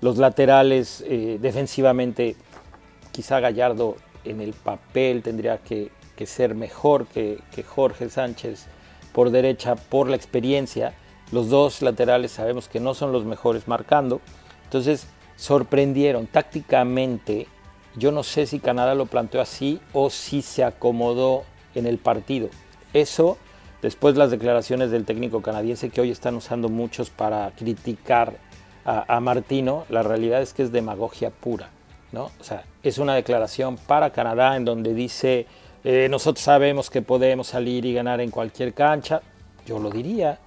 Los 0.00 0.16
laterales 0.16 1.04
eh, 1.06 1.38
defensivamente, 1.38 2.34
quizá 3.12 3.40
Gallardo 3.40 3.96
en 4.24 4.40
el 4.40 4.54
papel 4.54 5.22
tendría 5.22 5.58
que, 5.58 5.90
ser 6.24 6.54
mejor 6.54 7.06
que, 7.06 7.38
que 7.52 7.62
Jorge 7.62 8.08
Sánchez 8.08 8.68
por 9.18 9.32
derecha 9.32 9.74
por 9.74 10.08
la 10.08 10.14
experiencia. 10.14 10.94
Los 11.32 11.48
dos 11.48 11.82
laterales 11.82 12.30
sabemos 12.30 12.68
que 12.68 12.78
no 12.78 12.94
son 12.94 13.10
los 13.10 13.24
mejores 13.24 13.66
marcando. 13.66 14.20
Entonces 14.62 15.08
sorprendieron 15.34 16.28
tácticamente. 16.28 17.48
Yo 17.96 18.12
no 18.12 18.22
sé 18.22 18.46
si 18.46 18.60
Canadá 18.60 18.94
lo 18.94 19.06
planteó 19.06 19.40
así 19.40 19.80
o 19.92 20.08
si 20.08 20.40
se 20.40 20.62
acomodó 20.62 21.42
en 21.74 21.88
el 21.88 21.98
partido. 21.98 22.48
Eso, 22.94 23.38
después 23.82 24.16
las 24.16 24.30
declaraciones 24.30 24.92
del 24.92 25.04
técnico 25.04 25.42
canadiense 25.42 25.90
que 25.90 26.00
hoy 26.00 26.12
están 26.12 26.36
usando 26.36 26.68
muchos 26.68 27.10
para 27.10 27.50
criticar 27.56 28.36
a, 28.84 29.18
Martino, 29.18 29.84
la 29.88 30.04
realidad 30.04 30.42
es 30.42 30.54
que 30.54 30.62
es 30.62 30.70
demagogia 30.70 31.30
pura. 31.30 31.70
¿no? 32.12 32.30
O 32.38 32.44
sea, 32.44 32.62
es 32.84 32.98
una 32.98 33.16
declaración 33.16 33.78
para 33.78 34.10
Canadá 34.10 34.54
en 34.54 34.64
donde 34.64 34.94
dice, 34.94 35.46
eh, 35.84 36.08
nosotros 36.10 36.42
sabemos 36.42 36.90
que 36.90 37.02
podemos 37.02 37.48
salir 37.48 37.84
y 37.84 37.94
ganar 37.94 38.20
en 38.20 38.30
cualquier 38.30 38.74
cancha. 38.74 39.22
Yo 39.66 39.78
lo 39.78 39.90
diría. 39.90 40.38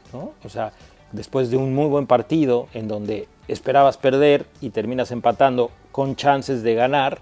O 0.44 0.50
sea, 0.50 0.74
después 1.12 1.50
de 1.52 1.58
un 1.58 1.74
muy 1.74 1.88
buen 1.88 2.08
partido 2.08 2.68
en 2.74 2.88
donde 2.88 3.28
esperabas 3.48 3.98
perder 3.98 4.46
y 4.62 4.70
terminas 4.70 5.12
empatando 5.12 5.72
con 5.92 6.16
chances 6.16 6.64
de 6.64 6.76
ganar, 6.76 7.20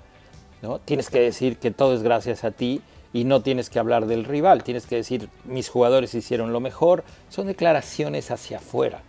¿no? 0.62 0.80
Tienes 0.80 1.10
que 1.10 1.20
decir 1.20 1.58
que 1.58 1.72
todo 1.72 1.94
es 1.94 2.04
gracias 2.04 2.44
a 2.44 2.52
ti 2.52 2.82
y 3.14 3.24
no 3.24 3.42
tienes 3.42 3.70
que 3.70 3.80
hablar 3.80 4.06
del 4.06 4.26
rival, 4.26 4.64
tienes 4.64 4.86
que 4.86 4.96
decir 4.96 5.30
mis 5.46 5.70
jugadores 5.70 6.14
hicieron 6.14 6.54
lo 6.54 6.60
mejor, 6.60 7.04
son 7.30 7.48
declaraciones 7.48 8.32
hacia 8.32 8.58
afuera. 8.58 9.02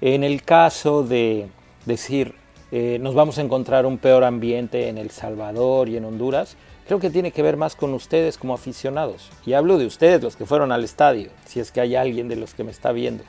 En 0.00 0.24
el 0.24 0.42
caso 0.42 1.02
de 1.02 1.48
decir 1.86 2.34
eh, 2.74 2.98
nos 2.98 3.14
vamos 3.14 3.36
a 3.36 3.42
encontrar 3.42 3.84
un 3.84 3.98
peor 3.98 4.24
ambiente 4.24 4.88
en 4.88 4.96
El 4.96 5.10
Salvador 5.10 5.90
y 5.90 5.98
en 5.98 6.06
Honduras, 6.06 6.56
creo 6.86 6.98
que 6.98 7.10
tiene 7.10 7.30
que 7.30 7.42
ver 7.42 7.58
más 7.58 7.76
con 7.76 7.92
ustedes 7.92 8.38
como 8.38 8.54
aficionados. 8.54 9.28
Y 9.44 9.52
hablo 9.52 9.76
de 9.76 9.84
ustedes, 9.84 10.22
los 10.22 10.36
que 10.36 10.46
fueron 10.46 10.72
al 10.72 10.82
estadio, 10.82 11.28
si 11.44 11.60
es 11.60 11.70
que 11.70 11.82
hay 11.82 11.96
alguien 11.96 12.28
de 12.28 12.36
los 12.36 12.54
que 12.54 12.64
me 12.64 12.70
está 12.70 12.90
viendo. 12.92 13.24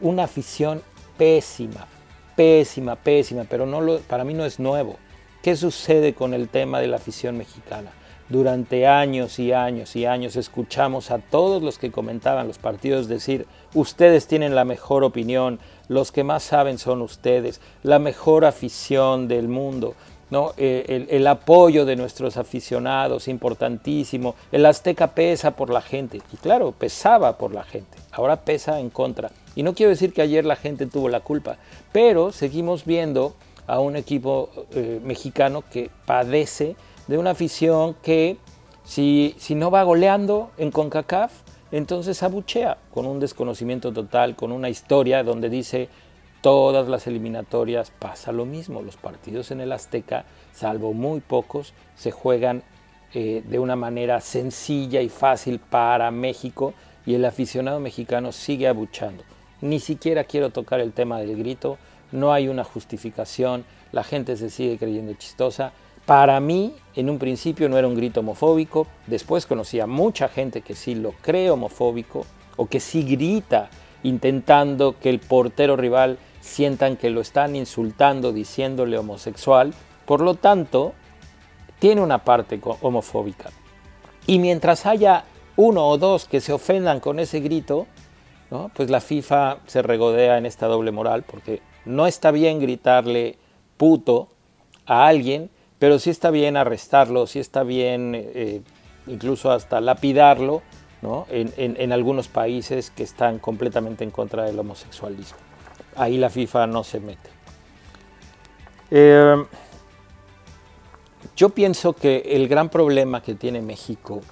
Una 0.00 0.24
afición 0.24 0.82
pésima, 1.16 1.88
pésima, 2.36 2.94
pésima, 2.94 3.42
pero 3.42 3.66
no 3.66 3.80
lo, 3.80 3.98
para 3.98 4.22
mí 4.22 4.34
no 4.34 4.44
es 4.44 4.60
nuevo. 4.60 4.98
¿Qué 5.42 5.56
sucede 5.56 6.14
con 6.14 6.32
el 6.32 6.48
tema 6.48 6.78
de 6.80 6.86
la 6.86 6.96
afición 6.96 7.36
mexicana? 7.36 7.90
Durante 8.28 8.86
años 8.86 9.38
y 9.38 9.52
años 9.52 9.96
y 9.96 10.04
años 10.04 10.36
escuchamos 10.36 11.10
a 11.10 11.18
todos 11.18 11.62
los 11.62 11.78
que 11.78 11.90
comentaban 11.90 12.46
los 12.46 12.58
partidos 12.58 13.08
decir, 13.08 13.46
ustedes 13.72 14.26
tienen 14.26 14.54
la 14.54 14.66
mejor 14.66 15.02
opinión, 15.02 15.58
los 15.88 16.12
que 16.12 16.24
más 16.24 16.42
saben 16.42 16.76
son 16.76 17.00
ustedes, 17.00 17.62
la 17.82 17.98
mejor 17.98 18.44
afición 18.44 19.28
del 19.28 19.48
mundo. 19.48 19.94
¿no? 20.30 20.52
Eh, 20.58 21.06
el, 21.08 21.26
apoyo 21.26 21.86
de 21.86 21.96
nuestros 21.96 22.36
aficionados, 22.36 23.28
importantísimo. 23.28 24.34
El 24.52 24.66
Azteca 24.66 25.14
pesa 25.14 25.52
por 25.52 25.70
la 25.70 25.80
gente, 25.80 26.20
y 26.30 26.36
claro, 26.36 26.72
pesaba 26.72 27.38
por 27.38 27.54
la 27.54 27.64
gente, 27.64 27.96
ahora 28.12 28.36
pesa 28.36 28.78
en 28.78 28.90
contra. 28.90 29.30
Y 29.56 29.62
no 29.62 29.74
quiero 29.74 29.88
decir 29.88 30.12
que 30.12 30.20
ayer 30.20 30.44
la 30.44 30.56
gente 30.56 30.84
tuvo 30.84 31.08
la 31.08 31.20
culpa, 31.20 31.56
pero 31.92 32.30
seguimos 32.30 32.84
viendo 32.84 33.34
a 33.66 33.80
un 33.80 33.96
equipo 33.96 34.50
eh, 34.72 35.00
mexicano 35.02 35.64
que 35.70 35.90
padece 36.04 36.76
de 37.08 37.18
una 37.18 37.30
afición 37.30 37.94
que 38.02 38.36
si, 38.84 39.34
si 39.38 39.54
no 39.54 39.70
va 39.70 39.82
goleando 39.82 40.50
en 40.56 40.70
CONCACAF, 40.70 41.32
entonces 41.72 42.22
abuchea 42.22 42.78
con 42.92 43.06
un 43.06 43.20
desconocimiento 43.20 43.92
total, 43.92 44.36
con 44.36 44.52
una 44.52 44.70
historia 44.70 45.22
donde 45.22 45.50
dice 45.50 45.88
todas 46.40 46.88
las 46.88 47.06
eliminatorias 47.06 47.90
pasa 47.90 48.32
lo 48.32 48.46
mismo. 48.46 48.82
Los 48.82 48.96
partidos 48.96 49.50
en 49.50 49.60
el 49.60 49.72
Azteca, 49.72 50.24
salvo 50.52 50.92
muy 50.92 51.20
pocos, 51.20 51.74
se 51.96 52.10
juegan 52.10 52.62
eh, 53.14 53.42
de 53.46 53.58
una 53.58 53.76
manera 53.76 54.20
sencilla 54.20 55.00
y 55.00 55.08
fácil 55.08 55.58
para 55.58 56.10
México 56.10 56.74
y 57.04 57.14
el 57.14 57.24
aficionado 57.24 57.80
mexicano 57.80 58.32
sigue 58.32 58.68
abuchando. 58.68 59.24
Ni 59.60 59.80
siquiera 59.80 60.24
quiero 60.24 60.50
tocar 60.50 60.80
el 60.80 60.92
tema 60.92 61.18
del 61.18 61.36
grito, 61.36 61.78
no 62.12 62.32
hay 62.32 62.48
una 62.48 62.64
justificación, 62.64 63.64
la 63.92 64.04
gente 64.04 64.36
se 64.36 64.50
sigue 64.50 64.78
creyendo 64.78 65.12
chistosa. 65.14 65.72
Para 66.08 66.40
mí, 66.40 66.74
en 66.94 67.10
un 67.10 67.18
principio 67.18 67.68
no 67.68 67.76
era 67.76 67.86
un 67.86 67.94
grito 67.94 68.20
homofóbico, 68.20 68.86
después 69.06 69.44
conocí 69.44 69.78
a 69.78 69.86
mucha 69.86 70.30
gente 70.30 70.62
que 70.62 70.74
sí 70.74 70.94
lo 70.94 71.12
cree 71.12 71.50
homofóbico 71.50 72.24
o 72.56 72.64
que 72.64 72.80
sí 72.80 73.02
grita 73.02 73.68
intentando 74.02 74.98
que 74.98 75.10
el 75.10 75.18
portero 75.18 75.76
rival 75.76 76.16
sientan 76.40 76.96
que 76.96 77.10
lo 77.10 77.20
están 77.20 77.54
insultando 77.56 78.32
diciéndole 78.32 78.96
homosexual. 78.96 79.74
Por 80.06 80.22
lo 80.22 80.32
tanto, 80.32 80.94
tiene 81.78 82.00
una 82.00 82.24
parte 82.24 82.58
homofóbica. 82.80 83.50
Y 84.26 84.38
mientras 84.38 84.86
haya 84.86 85.26
uno 85.56 85.86
o 85.88 85.98
dos 85.98 86.24
que 86.24 86.40
se 86.40 86.54
ofendan 86.54 87.00
con 87.00 87.18
ese 87.18 87.40
grito, 87.40 87.86
pues 88.74 88.88
la 88.88 89.02
FIFA 89.02 89.58
se 89.66 89.82
regodea 89.82 90.38
en 90.38 90.46
esta 90.46 90.68
doble 90.68 90.90
moral 90.90 91.22
porque 91.30 91.60
no 91.84 92.06
está 92.06 92.30
bien 92.30 92.60
gritarle 92.60 93.36
puto 93.76 94.28
a 94.86 95.06
alguien, 95.06 95.50
pero 95.78 95.98
sí 95.98 96.10
está 96.10 96.30
bien 96.30 96.56
arrestarlo, 96.56 97.26
sí 97.26 97.38
está 97.38 97.62
bien 97.62 98.12
eh, 98.14 98.62
incluso 99.06 99.50
hasta 99.50 99.80
lapidarlo 99.80 100.62
en, 101.30 101.92
algunos 101.92 102.28
países 102.28 102.90
que 102.90 103.04
están 103.04 103.38
completamente 103.38 104.02
en 104.02 104.10
contra 104.10 104.44
del 104.44 104.58
homosexualismo. 104.58 105.38
Ahí 105.96 106.18
la 106.18 106.30
FIFA 106.30 106.66
no 106.66 106.82
se 106.82 107.00
mete. 107.00 107.30
Eh, 108.90 109.36
yo 111.36 111.50
pienso 111.50 111.92
que 111.92 112.18
el 112.26 112.48
gran 112.48 112.68
problema 112.68 113.22
que 113.22 113.34
tiene 113.34 113.60
México 113.60 114.22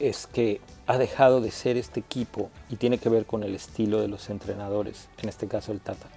es 0.00 0.26
que 0.26 0.60
ha 0.86 0.98
dejado 0.98 1.40
de 1.40 1.50
ser 1.50 1.76
este 1.76 2.00
equipo 2.00 2.50
y 2.68 2.76
tiene 2.76 2.98
que 2.98 3.08
ver 3.08 3.24
con 3.24 3.44
el 3.44 3.54
estilo 3.54 4.00
de 4.00 4.08
los 4.08 4.28
entrenadores, 4.30 5.08
en 5.22 5.28
este 5.28 5.46
caso 5.46 5.72
el 5.72 5.80
Tata. 5.80 6.08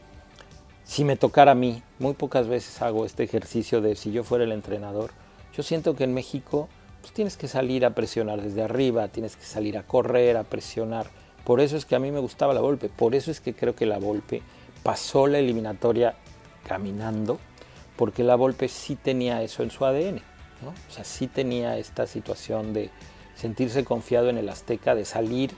Si 0.88 1.04
me 1.04 1.18
tocara 1.18 1.52
a 1.52 1.56
mí, 1.56 1.84
muy 2.00 2.14
pocas 2.14 2.48
veces 2.48 2.82
hago 2.82 3.06
este 3.06 3.24
ejercicio 3.24 3.82
de 3.82 3.96
si 3.96 4.12
yo 4.12 4.24
fuera 4.24 4.46
el 4.46 4.54
entrenador, 4.54 5.12
yo 5.54 5.62
siento 5.62 5.96
que 5.96 6.06
en 6.06 6.14
México 6.14 6.70
pues, 7.02 7.14
tienes 7.14 7.36
que 7.36 7.48
salir 7.48 7.86
a 7.86 7.92
presionar 7.92 8.42
desde 8.42 8.64
arriba, 8.64 9.10
tienes 9.10 9.36
que 9.36 9.44
salir 9.44 9.78
a 9.78 9.84
correr, 9.84 10.38
a 10.38 10.44
presionar. 10.44 11.08
Por 11.44 11.60
eso 11.60 11.76
es 11.76 11.86
que 11.86 11.96
a 11.96 12.00
mí 12.00 12.12
me 12.12 12.20
gustaba 12.20 12.54
la 12.54 12.62
Volpe, 12.62 12.90
por 12.90 13.16
eso 13.16 13.30
es 13.32 13.42
que 13.42 13.54
creo 13.54 13.76
que 13.76 13.86
la 13.86 14.00
Volpe 14.00 14.42
pasó 14.82 15.28
la 15.28 15.40
eliminatoria 15.40 16.16
caminando, 16.66 17.38
porque 17.98 18.24
la 18.24 18.36
Volpe 18.36 18.70
sí 18.70 18.96
tenía 18.96 19.44
eso 19.44 19.64
en 19.64 19.72
su 19.72 19.86
ADN, 19.86 20.22
o 20.66 20.92
sea, 20.92 21.04
sí 21.04 21.28
tenía 21.28 21.78
esta 21.78 22.08
situación 22.08 22.74
de, 22.74 22.90
sentirse 23.38 23.86
confiado 23.86 24.30
en 24.30 24.38
el 24.38 24.50
Azteca, 24.50 24.96
de 24.96 25.06
salir 25.06 25.52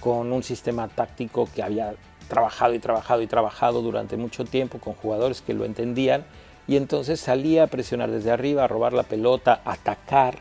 con 0.00 0.32
un 0.32 0.42
sistema 0.42 0.88
táctico 0.88 1.48
que 1.54 1.62
había 1.62 1.94
trabajado 2.32 2.72
y 2.72 2.78
trabajado 2.78 3.20
y 3.20 3.26
trabajado 3.26 3.82
durante 3.82 4.16
mucho 4.16 4.46
tiempo 4.46 4.78
con 4.78 4.94
jugadores 4.94 5.42
que 5.42 5.52
lo 5.52 5.66
entendían 5.66 6.24
y 6.66 6.76
entonces 6.76 7.20
salía 7.20 7.64
a 7.64 7.66
presionar 7.66 8.10
desde 8.10 8.30
arriba, 8.30 8.64
a 8.64 8.68
robar 8.68 8.94
la 8.94 9.02
pelota, 9.02 9.60
atacar. 9.66 10.38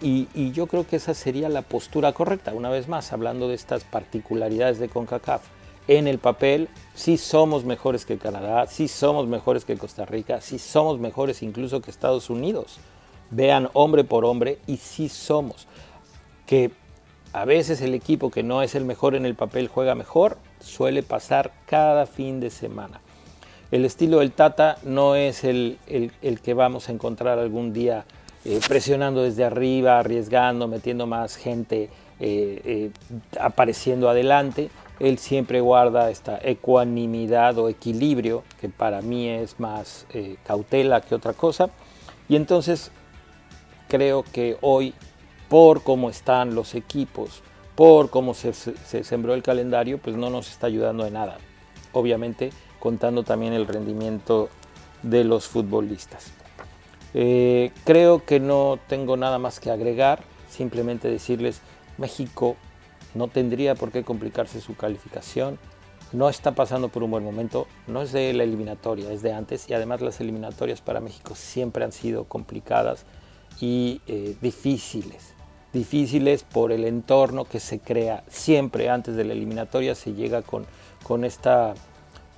Y, 0.00 0.28
y, 0.32 0.52
yo 0.52 0.66
creo 0.66 0.86
que 0.86 0.96
esa 0.96 1.12
sería 1.12 1.50
la 1.50 1.60
postura 1.60 2.12
correcta, 2.12 2.54
una 2.54 2.70
vez 2.70 2.88
más, 2.88 3.12
hablando 3.12 3.48
de 3.48 3.54
estas 3.54 3.84
particularidades 3.84 4.78
de 4.78 4.88
CONCACAF. 4.88 5.42
En 5.86 6.06
el 6.06 6.18
papel, 6.18 6.68
sí 6.94 7.18
somos 7.18 7.64
mejores 7.64 8.06
que 8.06 8.16
Canadá, 8.16 8.66
sí 8.66 8.88
somos 8.88 9.26
mejores 9.26 9.66
que 9.66 9.76
Costa 9.76 10.06
Rica, 10.06 10.40
sí 10.40 10.58
somos 10.58 10.98
mejores 10.98 11.42
incluso 11.42 11.82
que 11.82 11.90
Estados 11.90 12.30
Unidos. 12.30 12.78
Vean 13.30 13.68
hombre 13.74 14.04
por 14.04 14.24
hombre 14.24 14.58
y 14.66 14.78
sí 14.78 15.10
somos 15.10 15.66
que 16.46 16.70
a 17.32 17.44
veces 17.44 17.80
el 17.80 17.94
equipo 17.94 18.30
que 18.30 18.42
no 18.42 18.62
es 18.62 18.74
el 18.74 18.84
mejor 18.84 19.14
en 19.14 19.26
el 19.26 19.34
papel 19.34 19.68
juega 19.68 19.94
mejor, 19.94 20.36
suele 20.62 21.02
pasar 21.02 21.52
cada 21.66 22.06
fin 22.06 22.40
de 22.40 22.50
semana. 22.50 23.00
El 23.70 23.86
estilo 23.86 24.18
del 24.18 24.32
Tata 24.32 24.76
no 24.82 25.14
es 25.16 25.44
el, 25.44 25.78
que 26.42 26.54
vamos 26.54 26.88
a 26.88 26.92
encontrar 26.92 27.38
algún 27.38 27.72
día 27.72 28.04
eh, 28.44 28.60
presionando 28.68 29.22
desde 29.22 29.44
arriba, 29.44 29.98
arriesgando, 29.98 30.68
metiendo 30.68 31.06
más 31.06 31.36
gente, 31.36 31.88
eh, 32.20 32.60
eh, 32.64 32.90
apareciendo 33.40 34.10
adelante. 34.10 34.68
Él 35.00 35.16
siempre 35.16 35.62
guarda 35.62 36.10
esta 36.10 36.38
ecuanimidad 36.42 37.58
o 37.58 37.70
equilibrio, 37.70 38.42
que 38.60 38.68
para 38.68 39.00
mí 39.00 39.28
es 39.28 39.58
más 39.58 40.06
cautela 40.44 41.00
que 41.00 41.14
otra 41.14 41.32
cosa. 41.32 41.70
Y 42.28 42.36
entonces 42.36 42.90
creo 43.88 44.22
que 44.22 44.58
hoy, 44.60 44.92
por 45.48 45.82
cómo 45.82 46.10
están 46.10 46.54
los 46.54 46.74
equipos, 46.74 47.42
por 47.74 48.10
cómo 48.10 48.34
se, 48.34 48.52
sembró 48.52 49.34
el 49.34 49.42
calendario, 49.42 49.98
pues 49.98 50.16
no 50.16 50.30
nos 50.30 50.50
está 50.50 50.66
ayudando 50.66 51.04
de 51.04 51.10
nada. 51.10 51.38
Obviamente 51.92 52.50
contando 52.78 53.22
también 53.22 53.52
el 53.52 53.66
rendimiento 53.66 54.48
de 55.02 55.24
los 55.24 55.46
futbolistas. 55.46 56.32
Eh, 57.14 57.70
creo 57.84 58.24
que 58.24 58.40
no 58.40 58.78
tengo 58.88 59.16
nada 59.16 59.38
más 59.38 59.60
que 59.60 59.70
agregar, 59.70 60.24
simplemente 60.48 61.08
decirles, 61.08 61.60
México 61.98 62.56
no 63.14 63.28
tendría 63.28 63.74
por 63.74 63.92
qué 63.92 64.02
complicarse 64.02 64.60
su 64.60 64.74
calificación, 64.74 65.58
no 66.12 66.28
está 66.28 66.52
pasando 66.52 66.88
por 66.88 67.02
un 67.02 67.10
buen 67.10 67.24
momento, 67.24 67.66
no 67.86 68.02
es 68.02 68.12
de 68.12 68.32
la 68.32 68.44
eliminatoria, 68.44 69.10
es 69.12 69.22
de 69.22 69.32
antes 69.32 69.68
y 69.68 69.74
además 69.74 70.00
las 70.00 70.20
eliminatorias 70.20 70.80
para 70.80 71.00
México 71.00 71.34
siempre 71.34 71.84
han 71.84 71.92
sido 71.92 72.24
complicadas 72.24 73.04
y 73.60 74.00
eh, 74.06 74.36
difíciles. 74.40 75.31
Difíciles 75.72 76.44
por 76.44 76.70
el 76.70 76.84
entorno 76.84 77.44
que 77.44 77.60
se 77.60 77.78
crea 77.78 78.24
siempre 78.28 78.90
antes 78.90 79.16
de 79.16 79.24
la 79.24 79.32
eliminatoria, 79.32 79.94
se 79.94 80.12
llega 80.12 80.42
con, 80.42 80.66
con 81.02 81.24
esta 81.24 81.74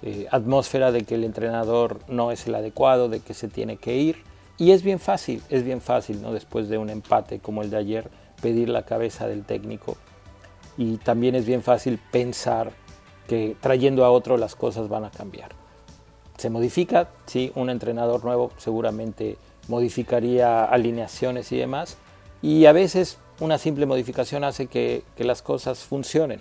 eh, 0.02 0.26
atmósfera 0.30 0.92
de 0.92 1.02
que 1.02 1.14
el 1.14 1.24
entrenador 1.24 1.98
no 2.08 2.30
es 2.30 2.46
el 2.46 2.54
adecuado, 2.54 3.08
de 3.08 3.20
que 3.20 3.34
se 3.34 3.48
tiene 3.48 3.76
que 3.76 3.96
ir. 3.96 4.22
Y 4.56 4.70
es 4.70 4.82
bien 4.82 5.00
fácil, 5.00 5.42
es 5.48 5.64
bien 5.64 5.80
fácil, 5.80 6.22
¿no? 6.22 6.32
Después 6.32 6.68
de 6.68 6.78
un 6.78 6.90
empate 6.90 7.40
como 7.40 7.62
el 7.62 7.70
de 7.70 7.78
ayer, 7.78 8.10
pedir 8.40 8.68
la 8.68 8.82
cabeza 8.82 9.26
del 9.26 9.44
técnico. 9.44 9.96
Y 10.76 10.98
también 10.98 11.34
es 11.34 11.46
bien 11.46 11.62
fácil 11.62 11.98
pensar 12.12 12.72
que 13.26 13.56
trayendo 13.60 14.04
a 14.04 14.10
otro 14.10 14.36
las 14.36 14.54
cosas 14.54 14.88
van 14.88 15.04
a 15.04 15.10
cambiar. 15.10 15.50
Se 16.36 16.50
modifica, 16.50 17.08
sí, 17.26 17.50
un 17.54 17.70
entrenador 17.70 18.24
nuevo 18.24 18.50
seguramente 18.58 19.38
modificaría 19.68 20.64
alineaciones 20.64 21.50
y 21.52 21.56
demás, 21.56 21.96
y 22.42 22.66
a 22.66 22.72
veces 22.72 23.18
una 23.40 23.58
simple 23.58 23.86
modificación 23.86 24.44
hace 24.44 24.66
que, 24.66 25.04
las 25.18 25.42
cosas 25.42 25.80
funcionen. 25.80 26.40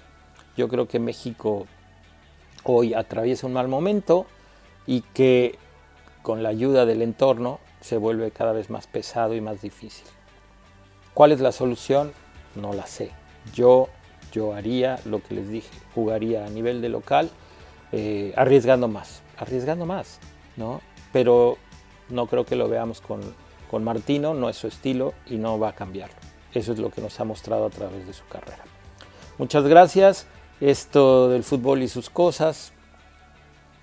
Yo 0.55 0.67
creo 0.67 0.87
que 0.87 0.99
México 0.99 1.67
hoy 2.63 2.93
atraviesa 2.93 3.47
un 3.47 3.53
mal 3.53 3.67
momento 3.67 4.25
y 4.85 5.01
que 5.13 5.57
con 6.21 6.43
la 6.43 6.49
ayuda 6.49 6.85
del 6.85 7.01
entorno 7.01 7.59
se 7.81 7.97
vuelve 7.97 8.31
cada 8.31 8.53
vez 8.53 8.69
más 8.69 8.87
pesado 8.87 9.35
y 9.35 9.41
más 9.41 9.61
difícil. 9.61 10.05
¿Cuál 11.13 11.31
es 11.31 11.41
la 11.41 11.51
solución? 11.51 12.11
No 12.55 12.73
la 12.73 12.85
sé. 12.85 13.11
Yo 13.53 13.89
yo 14.33 14.53
haría 14.53 14.99
lo 15.05 15.21
que 15.21 15.35
les 15.35 15.47
dije, 15.47 15.69
jugaría 15.93 16.45
a 16.45 16.49
nivel 16.49 16.81
de 16.81 16.89
local, 16.89 17.29
eh, 17.91 18.33
arriesgando 18.35 18.87
más, 18.87 19.21
arriesgando 19.37 19.85
más, 19.85 20.19
¿no? 20.57 20.81
Pero 21.13 21.57
no 22.09 22.25
creo 22.25 22.43
que 22.43 22.55
lo 22.55 22.67
veamos 22.67 22.99
con, 22.99 23.21
con 23.69 23.83
Martino, 23.83 24.33
no 24.33 24.49
es 24.49 24.57
su 24.57 24.67
estilo 24.67 25.13
y 25.27 25.37
no 25.37 25.59
va 25.59 25.69
a 25.69 25.75
cambiarlo. 25.75 26.32
Eso 26.53 26.73
es 26.73 26.79
lo 26.79 26.89
que 26.89 27.01
nos 27.01 27.19
ha 27.19 27.23
mostrado 27.23 27.65
a 27.65 27.69
través 27.69 28.05
de 28.05 28.13
su 28.13 28.25
carrera. 28.27 28.63
Muchas 29.37 29.65
gracias. 29.65 30.27
Esto 30.61 31.29
del 31.29 31.43
fútbol 31.43 31.81
y 31.81 31.87
sus 31.87 32.09
cosas. 32.09 32.71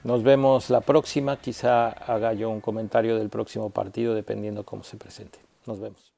Nos 0.04 0.22
vemos 0.22 0.70
la 0.70 0.80
próxima. 0.80 1.36
Quizá 1.36 1.88
haga 1.88 2.32
yo 2.32 2.48
un 2.48 2.60
comentario 2.60 3.18
del 3.18 3.28
próximo 3.28 3.70
partido 3.70 4.14
dependiendo 4.14 4.64
cómo 4.64 4.84
se 4.84 4.96
presente. 4.96 5.40
Nos 5.66 5.80
vemos. 5.80 6.09